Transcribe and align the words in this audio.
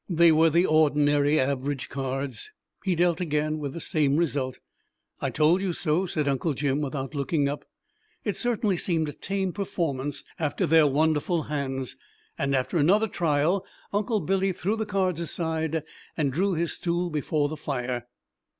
They 0.09 0.31
were 0.31 0.49
the 0.49 0.65
ordinary 0.65 1.39
average 1.39 1.87
cards. 1.87 2.49
He 2.83 2.95
dealt 2.95 3.21
again, 3.21 3.59
with 3.59 3.73
the 3.73 3.79
same 3.79 4.17
result. 4.17 4.57
"I 5.19 5.29
told 5.29 5.61
you 5.61 5.73
so," 5.73 6.07
said 6.07 6.27
Uncle 6.27 6.55
Jim, 6.55 6.81
without 6.81 7.13
looking 7.13 7.47
up. 7.47 7.65
It 8.23 8.35
certainly 8.35 8.77
seemed 8.77 9.09
a 9.09 9.13
tame 9.13 9.53
performance 9.53 10.23
after 10.39 10.65
their 10.65 10.87
wonderful 10.87 11.43
hands, 11.43 11.97
and 12.35 12.55
after 12.55 12.77
another 12.77 13.07
trial 13.07 13.63
Uncle 13.93 14.21
Billy 14.21 14.51
threw 14.53 14.75
the 14.75 14.87
cards 14.87 15.19
aside 15.19 15.83
and 16.17 16.33
drew 16.33 16.53
his 16.55 16.73
stool 16.73 17.11
before 17.11 17.47
the 17.47 17.55
fire. 17.55 18.07